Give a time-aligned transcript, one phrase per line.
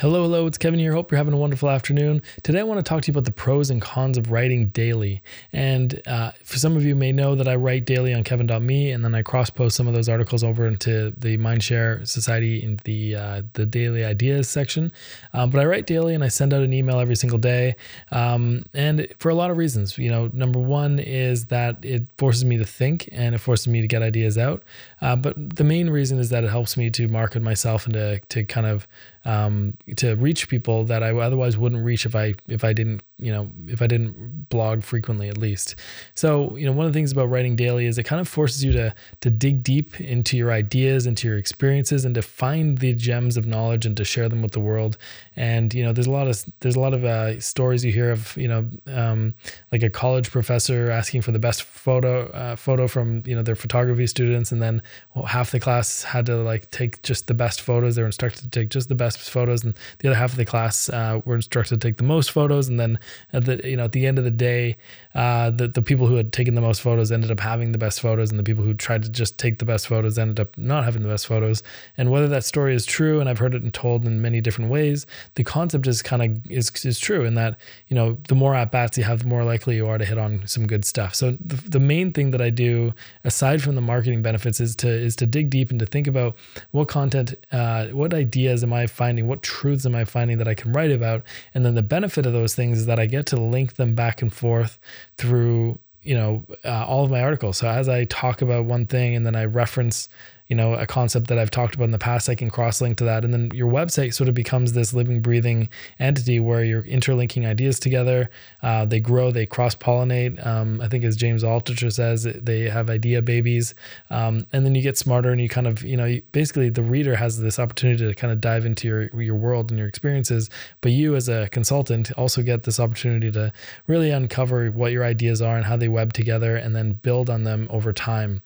[0.00, 0.94] Hello, hello, it's Kevin here.
[0.94, 2.22] Hope you're having a wonderful afternoon.
[2.42, 5.22] Today, I want to talk to you about the pros and cons of writing daily.
[5.52, 9.04] And uh, for some of you may know that I write daily on kevin.me and
[9.04, 13.14] then I cross post some of those articles over into the Mindshare Society in the
[13.14, 14.90] uh, the daily ideas section.
[15.34, 17.74] Um, but I write daily and I send out an email every single day.
[18.10, 22.46] Um, and for a lot of reasons, you know, number one is that it forces
[22.46, 24.62] me to think and it forces me to get ideas out.
[25.02, 28.20] Uh, but the main reason is that it helps me to market myself and to,
[28.30, 28.88] to kind of
[29.24, 33.32] um, to reach people that I otherwise wouldn't reach if I if I didn't you
[33.32, 35.76] know if I didn't blog frequently at least.
[36.14, 38.64] So you know one of the things about writing daily is it kind of forces
[38.64, 42.94] you to to dig deep into your ideas, into your experiences, and to find the
[42.94, 44.96] gems of knowledge and to share them with the world.
[45.36, 48.10] And you know there's a lot of there's a lot of uh, stories you hear
[48.10, 49.34] of you know um,
[49.72, 53.56] like a college professor asking for the best photo uh, photo from you know their
[53.56, 54.82] photography students, and then
[55.14, 57.96] well, half the class had to like take just the best photos.
[57.96, 60.44] They were instructed to take just the best photos, and the other half of the
[60.44, 62.68] class uh, were instructed to take the most photos.
[62.68, 62.98] And then
[63.32, 64.76] at the you know at the end of the day,
[65.14, 68.00] uh, the the people who had taken the most photos ended up having the best
[68.00, 70.84] photos, and the people who tried to just take the best photos ended up not
[70.84, 71.62] having the best photos.
[71.96, 74.70] And whether that story is true, and I've heard it and told in many different
[74.70, 77.56] ways, the concept is kind of is is true in that
[77.88, 80.18] you know the more at bats you have, the more likely you are to hit
[80.18, 81.14] on some good stuff.
[81.14, 84.88] So the, the main thing that I do aside from the marketing benefits is to
[84.88, 86.36] is to dig deep and to think about
[86.70, 89.26] what content, uh, what ideas am I finding?
[89.26, 91.22] What truths am I finding that I can write about?
[91.54, 94.22] And then the benefit of those things is that I get to link them back
[94.22, 94.78] and forth
[95.16, 97.58] through you know uh, all of my articles.
[97.58, 100.08] So as I talk about one thing and then I reference
[100.50, 102.98] you know a concept that I've talked about in the past, I can cross link
[102.98, 105.68] to that, and then your website sort of becomes this living, breathing
[106.00, 108.28] entity where you're interlinking ideas together.
[108.60, 110.44] Uh, they grow, they cross pollinate.
[110.44, 113.76] Um, I think as James Altucher says, they have idea babies,
[114.10, 117.14] um, and then you get smarter, and you kind of you know basically the reader
[117.14, 120.90] has this opportunity to kind of dive into your your world and your experiences, but
[120.90, 123.52] you as a consultant also get this opportunity to
[123.86, 127.44] really uncover what your ideas are and how they web together, and then build on
[127.44, 128.42] them over time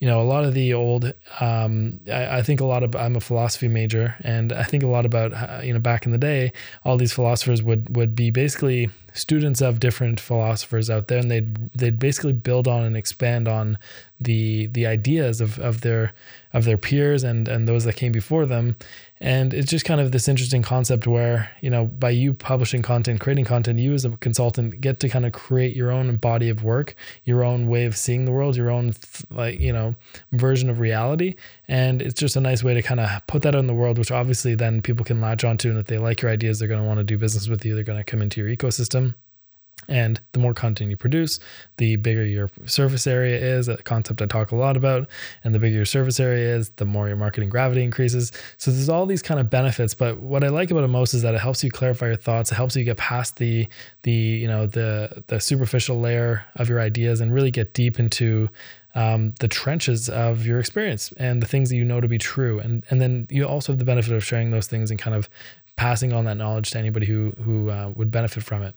[0.00, 3.16] you know, a lot of the old, um, I, I, think a lot of, I'm
[3.16, 6.18] a philosophy major and I think a lot about, uh, you know, back in the
[6.18, 6.52] day,
[6.84, 11.72] all these philosophers would, would be basically students of different philosophers out there and they'd,
[11.72, 13.76] they'd basically build on and expand on
[14.20, 16.12] the, the ideas of, of their,
[16.52, 18.76] of their peers and, and those that came before them.
[19.20, 23.20] And it's just kind of this interesting concept where, you know, by you publishing content,
[23.20, 26.62] creating content, you as a consultant get to kind of create your own body of
[26.62, 28.94] work, your own way of seeing the world, your own,
[29.30, 29.94] like, you know,
[30.32, 31.34] version of reality.
[31.66, 34.12] And it's just a nice way to kind of put that in the world, which
[34.12, 35.68] obviously then people can latch onto.
[35.68, 37.74] And if they like your ideas, they're going to want to do business with you.
[37.74, 39.14] They're going to come into your ecosystem.
[39.86, 41.40] And the more content you produce,
[41.78, 45.08] the bigger your surface area is, a concept I talk a lot about.
[45.44, 48.30] And the bigger your surface area is, the more your marketing gravity increases.
[48.58, 49.94] So there's all these kind of benefits.
[49.94, 52.52] But what I like about it most is that it helps you clarify your thoughts.
[52.52, 53.66] It helps you get past the
[54.02, 58.50] the you know the the superficial layer of your ideas and really get deep into
[58.94, 62.58] um, the trenches of your experience and the things that you know to be true.
[62.58, 65.28] And and then you also have the benefit of sharing those things and kind of
[65.78, 68.74] passing on that knowledge to anybody who who uh, would benefit from it.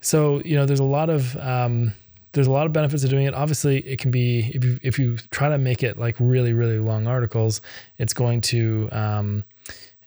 [0.00, 1.94] So you know, there's a lot of um,
[2.32, 3.32] there's a lot of benefits of doing it.
[3.32, 6.78] Obviously, it can be if you if you try to make it like really really
[6.78, 7.60] long articles,
[7.98, 9.44] it's going to um,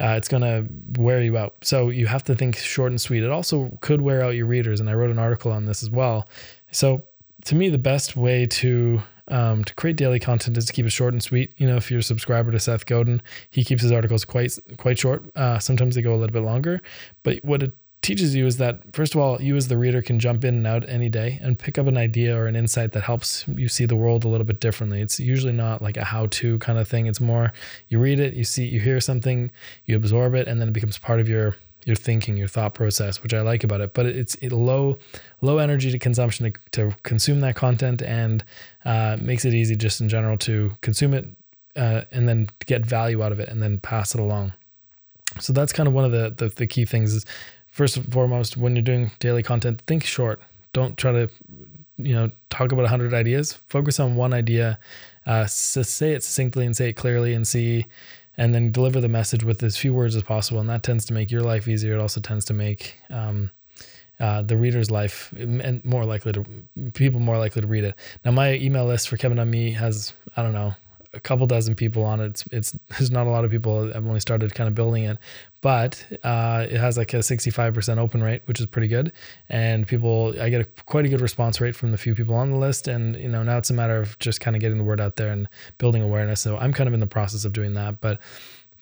[0.00, 0.66] uh, it's going to
[1.00, 1.54] wear you out.
[1.62, 3.22] So you have to think short and sweet.
[3.22, 5.90] It also could wear out your readers, and I wrote an article on this as
[5.90, 6.26] well.
[6.70, 7.04] So
[7.44, 10.90] to me, the best way to um, to create daily content is to keep it
[10.90, 11.52] short and sweet.
[11.56, 14.98] You know, if you're a subscriber to Seth Godin, he keeps his articles quite quite
[14.98, 15.24] short.
[15.36, 16.82] Uh, sometimes they go a little bit longer,
[17.22, 17.72] but what it
[18.02, 20.66] teaches you is that first of all you as the reader can jump in and
[20.66, 23.86] out any day and pick up an idea or an insight that helps you see
[23.86, 27.06] the world a little bit differently it's usually not like a how-to kind of thing
[27.06, 27.52] it's more
[27.88, 29.52] you read it you see you hear something
[29.84, 33.22] you absorb it and then it becomes part of your your thinking your thought process
[33.22, 34.98] which i like about it but it's it low
[35.40, 38.44] low energy to consumption to, to consume that content and
[38.84, 41.26] uh, makes it easy just in general to consume it
[41.76, 44.52] uh, and then get value out of it and then pass it along
[45.40, 47.26] so that's kind of one of the, the, the key things is
[47.72, 50.40] first and foremost, when you're doing daily content, think short.
[50.72, 51.28] Don't try to,
[51.96, 53.54] you know, talk about a hundred ideas.
[53.66, 54.78] Focus on one idea.
[55.26, 57.86] Uh, say it succinctly and say it clearly, and see,
[58.36, 60.60] and then deliver the message with as few words as possible.
[60.60, 61.94] And that tends to make your life easier.
[61.94, 63.50] It also tends to make um,
[64.18, 66.44] uh, the reader's life and more likely to
[66.94, 67.94] people more likely to read it.
[68.24, 70.74] Now, my email list for Kevin on Me has I don't know
[71.14, 72.26] a couple dozen people on it.
[72.26, 73.92] It's, it's there's not a lot of people.
[73.94, 75.18] I've only started kind of building it,
[75.60, 79.12] but uh, it has like a 65% open rate, which is pretty good.
[79.48, 82.50] And people, I get a, quite a good response rate from the few people on
[82.50, 82.88] the list.
[82.88, 85.16] And you know now it's a matter of just kind of getting the word out
[85.16, 85.48] there and
[85.78, 86.40] building awareness.
[86.40, 88.18] So I'm kind of in the process of doing that, but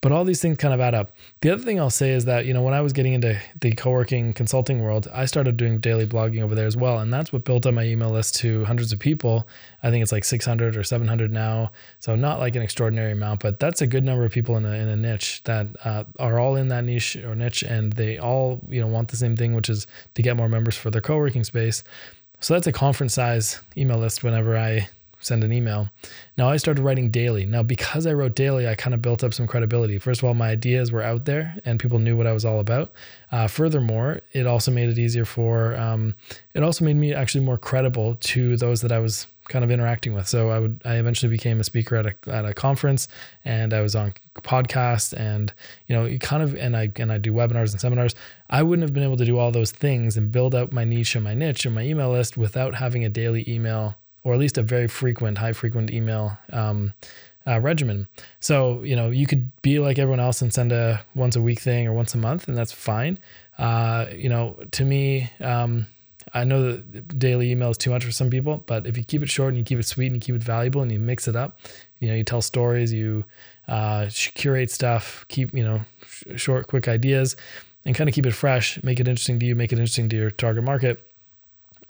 [0.00, 1.12] but all these things kind of add up.
[1.40, 3.72] The other thing I'll say is that, you know, when I was getting into the
[3.72, 6.98] co working consulting world, I started doing daily blogging over there as well.
[6.98, 9.46] And that's what built up my email list to hundreds of people.
[9.82, 11.72] I think it's like 600 or 700 now.
[11.98, 14.72] So not like an extraordinary amount, but that's a good number of people in a,
[14.72, 18.60] in a niche that uh, are all in that niche or niche and they all,
[18.68, 21.16] you know, want the same thing, which is to get more members for their co
[21.16, 21.82] working space.
[22.40, 24.88] So that's a conference size email list whenever I
[25.20, 25.90] send an email.
[26.36, 27.44] Now I started writing daily.
[27.46, 29.98] Now, because I wrote daily, I kind of built up some credibility.
[29.98, 32.60] First of all, my ideas were out there and people knew what I was all
[32.60, 32.92] about.
[33.30, 36.14] Uh, furthermore, it also made it easier for, um,
[36.54, 40.12] it also made me actually more credible to those that I was kind of interacting
[40.14, 40.28] with.
[40.28, 43.08] So I would, I eventually became a speaker at a, at a conference
[43.44, 45.52] and I was on podcast and,
[45.86, 48.14] you know, kind of, and I, and I do webinars and seminars.
[48.50, 51.14] I wouldn't have been able to do all those things and build out my niche
[51.14, 54.58] and my niche and my email list without having a daily email or at least
[54.58, 56.92] a very frequent, high frequent email um,
[57.46, 58.08] uh, regimen.
[58.40, 61.60] So, you know, you could be like everyone else and send a once a week
[61.60, 63.18] thing or once a month, and that's fine.
[63.56, 65.86] Uh, you know, to me, um,
[66.34, 69.22] I know that daily email is too much for some people, but if you keep
[69.22, 71.26] it short and you keep it sweet and you keep it valuable and you mix
[71.26, 71.58] it up,
[72.00, 73.24] you know, you tell stories, you
[73.66, 77.34] uh, curate stuff, keep, you know, sh- short, quick ideas
[77.84, 80.16] and kind of keep it fresh, make it interesting to you, make it interesting to
[80.16, 81.07] your target market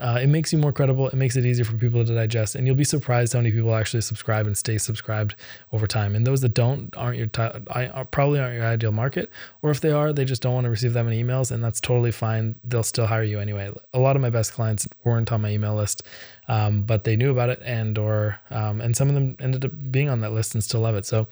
[0.01, 1.09] uh, it makes you more credible.
[1.09, 3.75] It makes it easier for people to digest, and you'll be surprised how many people
[3.75, 5.35] actually subscribe and stay subscribed
[5.73, 6.15] over time.
[6.15, 9.29] And those that don't aren't your t- I, probably aren't your ideal market,
[9.61, 11.81] or if they are, they just don't want to receive that many emails, and that's
[11.81, 12.55] totally fine.
[12.63, 13.73] They'll still hire you anyway.
[13.93, 16.05] A lot of my best clients weren't on my email list,
[16.47, 19.73] um, but they knew about it, and or um, and some of them ended up
[19.91, 21.07] being on that list and still love it.
[21.07, 21.27] So,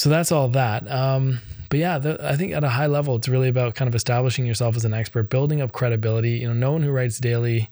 [0.00, 0.90] so that's all that.
[0.90, 3.94] Um, but yeah, the, I think at a high level, it's really about kind of
[3.94, 6.38] establishing yourself as an expert, building up credibility.
[6.38, 7.68] You know, no one who writes daily.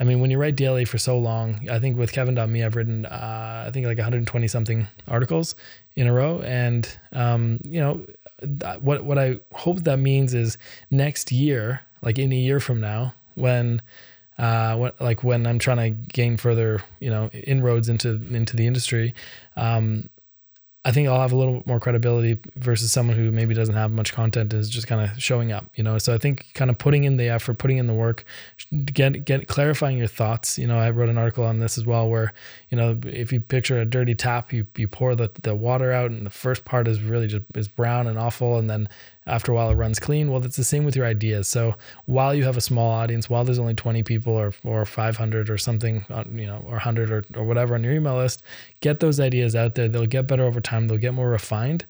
[0.00, 3.04] I mean, when you write daily for so long, I think with Kevin.me, I've written,
[3.04, 5.54] uh, I think like 120 something articles
[5.96, 6.40] in a row.
[6.40, 8.06] And, um, you know,
[8.80, 10.56] what, what I hope that means is
[10.90, 13.82] next year, like in a year from now, when,
[14.38, 18.66] uh, when, like when I'm trying to gain further, you know, inroads into, into the
[18.66, 19.14] industry,
[19.58, 20.08] um,
[20.86, 24.12] I think I'll have a little more credibility versus someone who maybe doesn't have much
[24.12, 25.98] content is just kind of showing up, you know.
[25.98, 28.24] So I think kind of putting in the effort, putting in the work,
[28.92, 30.60] get get clarifying your thoughts.
[30.60, 32.32] You know, I wrote an article on this as well, where
[32.70, 36.12] you know if you picture a dirty tap, you you pour the the water out,
[36.12, 38.88] and the first part is really just is brown and awful, and then
[39.26, 40.30] after a while it runs clean.
[40.30, 41.48] Well, it's the same with your ideas.
[41.48, 41.74] So
[42.06, 45.58] while you have a small audience, while there's only 20 people or, or 500 or
[45.58, 48.42] something, uh, you know, or 100 or, or whatever on your email list,
[48.80, 49.88] get those ideas out there.
[49.88, 50.88] They'll get better over time.
[50.88, 51.84] They'll get more refined.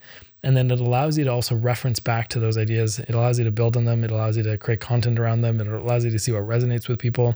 [0.46, 3.00] And then it allows you to also reference back to those ideas.
[3.00, 4.04] It allows you to build on them.
[4.04, 5.60] It allows you to create content around them.
[5.60, 7.34] It allows you to see what resonates with people.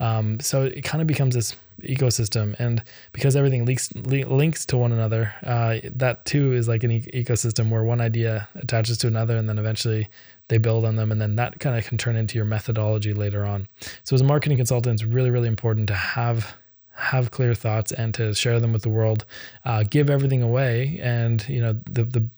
[0.00, 2.56] Um, so it kind of becomes this ecosystem.
[2.58, 2.82] And
[3.12, 7.70] because everything links, links to one another, uh, that too is like an e- ecosystem
[7.70, 10.08] where one idea attaches to another and then eventually
[10.48, 11.12] they build on them.
[11.12, 13.68] And then that kind of can turn into your methodology later on.
[14.02, 16.56] So as a marketing consultant, it's really, really important to have
[16.92, 19.24] have clear thoughts and to share them with the world
[19.64, 22.28] uh, give everything away and you know the the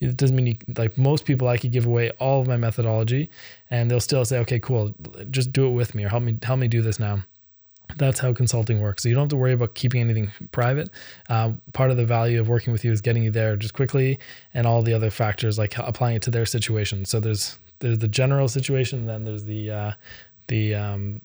[0.00, 3.30] it doesn't mean you like most people I could give away all of my methodology
[3.70, 4.94] and they'll still say, okay, cool,
[5.30, 7.24] just do it with me or help me help me do this now.
[7.96, 9.02] That's how consulting works.
[9.02, 10.90] So you don't have to worry about keeping anything private.
[11.28, 14.18] Uh, part of the value of working with you is getting you there just quickly,
[14.52, 17.04] and all the other factors like applying it to their situation.
[17.06, 19.92] So there's there's the general situation, then there's the uh,
[20.48, 21.22] the um,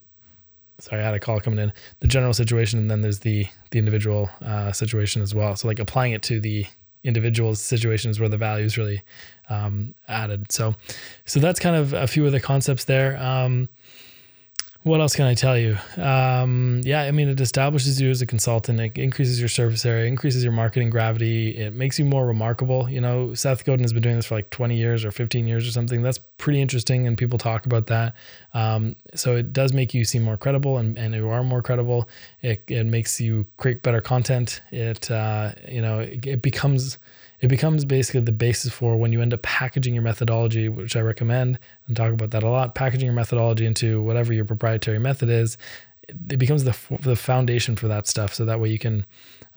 [0.80, 1.74] sorry, I had a call coming in.
[2.00, 5.56] The general situation, and then there's the the individual uh, situation as well.
[5.56, 6.66] So like applying it to the
[7.04, 9.02] individual situations where the value is really
[9.50, 10.52] um, added.
[10.52, 10.76] So,
[11.26, 13.22] so that's kind of a few of the concepts there.
[13.22, 13.70] Um,
[14.84, 15.78] what else can I tell you?
[15.98, 18.80] Um, yeah, I mean, it establishes you as a consultant.
[18.82, 21.58] It increases your surface area, increases your marketing gravity.
[21.58, 22.90] It makes you more remarkable.
[22.90, 25.66] You know, Seth Godin has been doing this for like 20 years or 15 years
[25.66, 26.02] or something.
[26.02, 28.14] That's pretty interesting, and people talk about that.
[28.54, 32.10] Um, so it does make you seem more credible, and, and you are more credible.
[32.42, 34.62] It, it makes you create better content.
[34.72, 36.98] It, uh, you know, it, it becomes
[37.44, 41.02] it becomes basically the basis for when you end up packaging your methodology, which I
[41.02, 45.28] recommend and talk about that a lot, packaging your methodology into whatever your proprietary method
[45.28, 45.58] is.
[46.08, 48.34] It becomes the the foundation for that stuff.
[48.34, 49.06] So that way you can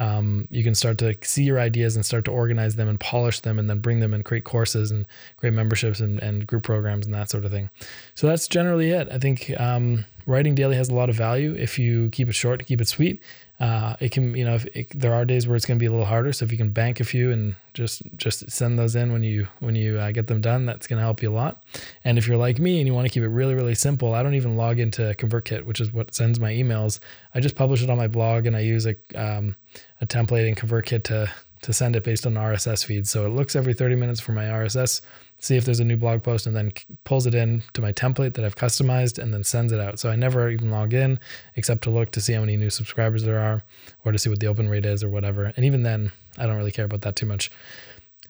[0.00, 3.38] um, you can start to see your ideas and start to organize them and polish
[3.38, 7.06] them and then bring them and create courses and create memberships and, and group programs
[7.06, 7.70] and that sort of thing.
[8.16, 9.08] So that's generally it.
[9.12, 12.58] I think um, writing daily has a lot of value if you keep it short,
[12.58, 13.22] to keep it sweet,
[13.58, 15.90] uh, it can, you know, it, there are days where it's going to be a
[15.90, 16.32] little harder.
[16.32, 19.48] So if you can bank a few and just just send those in when you
[19.60, 21.62] when you uh, get them done, that's going to help you a lot.
[22.04, 24.22] And if you're like me and you want to keep it really really simple, I
[24.22, 27.00] don't even log into ConvertKit, which is what sends my emails.
[27.34, 29.56] I just publish it on my blog and I use a um,
[30.00, 31.30] a template in ConvertKit to
[31.62, 33.10] to send it based on RSS feeds.
[33.10, 35.00] So it looks every 30 minutes for my RSS,
[35.38, 36.72] see if there's a new blog post, and then
[37.04, 39.98] pulls it in to my template that I've customized and then sends it out.
[39.98, 41.18] So I never even log in
[41.54, 43.62] except to look to see how many new subscribers there are
[44.04, 45.52] or to see what the open rate is or whatever.
[45.56, 47.50] And even then, I don't really care about that too much.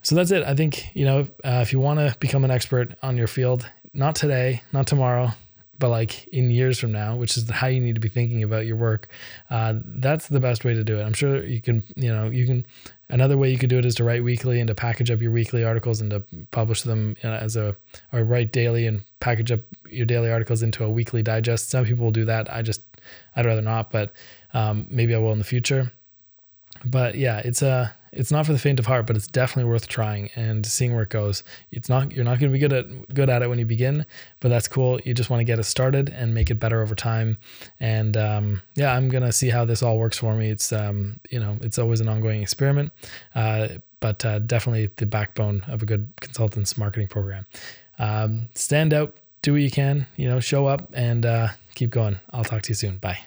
[0.03, 0.45] So that's it.
[0.45, 3.69] I think, you know, uh, if you want to become an expert on your field,
[3.93, 5.31] not today, not tomorrow,
[5.79, 8.67] but like in years from now, which is how you need to be thinking about
[8.67, 9.09] your work.
[9.51, 11.03] Uh, that's the best way to do it.
[11.03, 12.67] I'm sure you can, you know, you can.
[13.09, 15.31] Another way you could do it is to write weekly and to package up your
[15.31, 17.77] weekly articles and to publish them as a,
[18.13, 21.71] or write daily and package up your daily articles into a weekly digest.
[21.71, 22.53] Some people will do that.
[22.53, 22.83] I just,
[23.37, 24.13] I'd rather not, but
[24.55, 25.93] um, maybe I will in the future.
[26.85, 29.87] But yeah, it's a, it's not for the faint of heart, but it's definitely worth
[29.87, 31.45] trying and seeing where it goes.
[31.71, 34.07] It's not you're not going to be good at good at it when you begin,
[34.41, 34.99] but that's cool.
[35.05, 37.37] You just want to get it started and make it better over time.
[37.79, 40.51] And um, yeah, I'm gonna see how this all works for me.
[40.51, 42.93] It's um, you know it's always an ongoing experiment,
[43.35, 43.69] uh,
[44.01, 47.47] but uh, definitely the backbone of a good consultants marketing program.
[47.99, 52.19] Um, stand out, do what you can, you know, show up and uh, keep going.
[52.31, 52.97] I'll talk to you soon.
[52.99, 53.19] Bye.